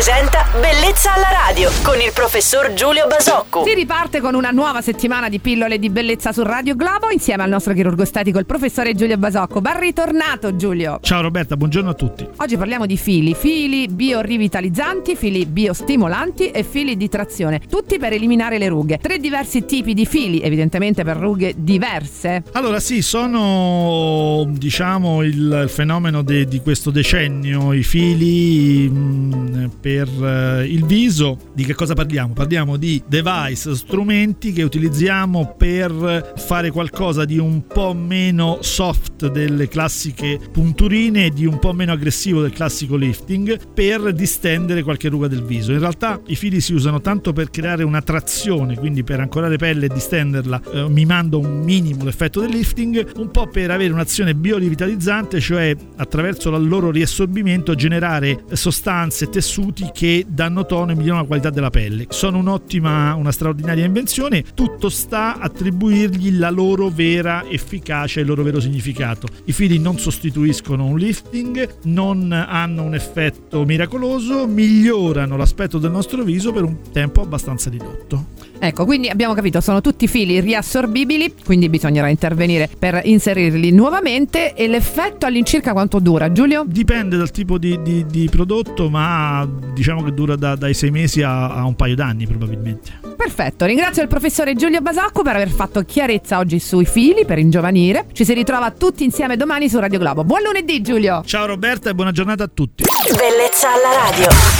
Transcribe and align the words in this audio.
presenta 0.00 0.49
Bellezza 0.52 1.14
alla 1.14 1.30
radio 1.46 1.70
con 1.84 2.00
il 2.00 2.10
professor 2.12 2.72
Giulio 2.72 3.06
Basocco. 3.06 3.64
Si 3.64 3.72
riparte 3.72 4.20
con 4.20 4.34
una 4.34 4.50
nuova 4.50 4.80
settimana 4.80 5.28
di 5.28 5.38
pillole 5.38 5.78
di 5.78 5.90
bellezza 5.90 6.32
su 6.32 6.42
Radio 6.42 6.74
Globo 6.74 7.08
insieme 7.12 7.44
al 7.44 7.50
nostro 7.50 7.72
chirurgo 7.72 8.04
statico, 8.04 8.40
il 8.40 8.46
professore 8.46 8.96
Giulio 8.96 9.16
Basocco. 9.16 9.60
Ben 9.60 9.78
ritornato 9.78 10.56
Giulio. 10.56 10.98
Ciao 11.02 11.22
Roberta, 11.22 11.56
buongiorno 11.56 11.90
a 11.90 11.94
tutti. 11.94 12.26
Oggi 12.38 12.56
parliamo 12.56 12.86
di 12.86 12.96
fili, 12.96 13.36
fili 13.36 13.86
biorivitalizzanti, 13.86 15.14
fili 15.14 15.46
biostimolanti 15.46 16.50
e 16.50 16.64
fili 16.64 16.96
di 16.96 17.08
trazione, 17.08 17.60
tutti 17.70 18.00
per 18.00 18.12
eliminare 18.12 18.58
le 18.58 18.66
rughe. 18.66 18.98
Tre 18.98 19.18
diversi 19.18 19.64
tipi 19.64 19.94
di 19.94 20.04
fili, 20.04 20.40
evidentemente 20.40 21.04
per 21.04 21.16
rughe 21.16 21.54
diverse. 21.58 22.42
Allora 22.54 22.80
sì, 22.80 23.02
sono 23.02 24.44
diciamo 24.48 25.22
il 25.22 25.66
fenomeno 25.68 26.22
de, 26.22 26.46
di 26.46 26.58
questo 26.58 26.90
decennio, 26.90 27.72
i 27.72 27.84
fili 27.84 28.88
mh, 28.88 29.70
per 29.80 30.08
uh, 30.40 30.64
il 30.64 30.84
viso. 30.84 31.38
Di 31.54 31.64
che 31.64 31.74
cosa 31.74 31.94
parliamo? 31.94 32.32
Parliamo 32.32 32.76
di 32.76 33.02
device, 33.06 33.74
strumenti 33.74 34.52
che 34.52 34.62
utilizziamo 34.62 35.54
per 35.56 36.32
fare 36.36 36.70
qualcosa 36.70 37.24
di 37.24 37.38
un 37.38 37.66
po' 37.66 37.92
meno 37.94 38.58
soft 38.60 39.30
delle 39.30 39.68
classiche 39.68 40.38
punturine 40.50 41.30
di 41.30 41.46
un 41.46 41.58
po' 41.58 41.72
meno 41.72 41.92
aggressivo 41.92 42.40
del 42.40 42.52
classico 42.52 42.96
lifting 42.96 43.72
per 43.72 44.12
distendere 44.12 44.82
qualche 44.82 45.08
ruga 45.08 45.28
del 45.28 45.42
viso. 45.42 45.72
In 45.72 45.80
realtà 45.80 46.20
i 46.26 46.36
fili 46.36 46.60
si 46.60 46.72
usano 46.72 47.00
tanto 47.00 47.32
per 47.32 47.50
creare 47.50 47.84
una 47.84 48.02
trazione, 48.02 48.76
quindi 48.76 49.04
per 49.04 49.20
ancorare 49.20 49.56
pelle 49.56 49.86
e 49.86 49.88
distenderla, 49.88 50.60
eh, 50.72 50.88
mimando 50.88 51.38
un 51.38 51.60
minimo 51.60 52.04
l'effetto 52.04 52.40
del 52.40 52.50
lifting, 52.50 53.12
un 53.16 53.30
po' 53.30 53.46
per 53.46 53.70
avere 53.70 53.92
un'azione 53.92 54.34
biorivitalizzante, 54.34 55.40
cioè 55.40 55.74
attraverso 55.96 56.54
il 56.54 56.68
loro 56.68 56.90
riassorbimento 56.90 57.74
generare 57.74 58.44
sostanze 58.52 59.24
e 59.24 59.28
tessuti 59.28 59.90
che 59.92 60.24
danno 60.30 60.64
tono 60.64 60.92
e 60.92 60.94
migliorano 60.94 61.22
la 61.22 61.26
qualità 61.26 61.50
della 61.50 61.70
pelle. 61.70 62.06
Sono 62.08 62.38
un'ottima, 62.38 63.14
una 63.14 63.32
straordinaria 63.32 63.84
invenzione, 63.84 64.44
tutto 64.54 64.88
sta 64.88 65.38
a 65.38 65.48
attribuirgli 65.50 66.38
la 66.38 66.50
loro 66.50 66.88
vera 66.88 67.44
efficacia 67.46 68.18
e 68.18 68.22
il 68.22 68.28
loro 68.28 68.42
vero 68.42 68.60
significato. 68.60 69.26
I 69.44 69.52
fili 69.52 69.78
non 69.78 69.98
sostituiscono 69.98 70.86
un 70.86 70.96
lifting, 70.96 71.78
non 71.84 72.32
hanno 72.32 72.82
un 72.82 72.94
effetto 72.94 73.64
miracoloso, 73.64 74.46
migliorano 74.46 75.36
l'aspetto 75.36 75.78
del 75.78 75.90
nostro 75.90 76.22
viso 76.22 76.52
per 76.52 76.64
un 76.64 76.76
tempo 76.92 77.20
abbastanza 77.20 77.68
ridotto. 77.68 78.49
Ecco, 78.62 78.84
quindi 78.84 79.08
abbiamo 79.08 79.32
capito, 79.32 79.62
sono 79.62 79.80
tutti 79.80 80.06
fili 80.06 80.38
riassorbibili, 80.38 81.34
quindi 81.46 81.70
bisognerà 81.70 82.08
intervenire 82.08 82.68
per 82.78 83.00
inserirli 83.04 83.70
nuovamente 83.72 84.52
e 84.52 84.68
l'effetto 84.68 85.24
all'incirca 85.24 85.72
quanto 85.72 85.98
dura, 85.98 86.30
Giulio? 86.30 86.64
Dipende 86.66 87.16
dal 87.16 87.30
tipo 87.30 87.56
di, 87.56 87.80
di, 87.80 88.04
di 88.06 88.28
prodotto, 88.30 88.90
ma 88.90 89.48
diciamo 89.72 90.02
che 90.02 90.12
dura 90.12 90.36
da, 90.36 90.56
dai 90.56 90.74
sei 90.74 90.90
mesi 90.90 91.22
a, 91.22 91.54
a 91.54 91.64
un 91.64 91.74
paio 91.74 91.94
d'anni 91.94 92.26
probabilmente. 92.26 92.98
Perfetto, 93.16 93.64
ringrazio 93.64 94.02
il 94.02 94.08
professore 94.08 94.54
Giulio 94.54 94.82
Basacco 94.82 95.22
per 95.22 95.36
aver 95.36 95.48
fatto 95.48 95.82
chiarezza 95.82 96.38
oggi 96.38 96.58
sui 96.58 96.84
fili 96.84 97.24
per 97.24 97.38
ingiovanire. 97.38 98.06
Ci 98.12 98.26
si 98.26 98.34
ritrova 98.34 98.70
tutti 98.72 99.04
insieme 99.04 99.36
domani 99.36 99.70
su 99.70 99.78
Radio 99.78 99.98
Globo. 99.98 100.22
Buon 100.22 100.42
lunedì 100.42 100.82
Giulio! 100.82 101.22
Ciao 101.24 101.46
Roberta 101.46 101.88
e 101.88 101.94
buona 101.94 102.12
giornata 102.12 102.44
a 102.44 102.50
tutti. 102.52 102.84
Bellezza 103.10 103.68
alla 103.68 104.10
radio. 104.10 104.59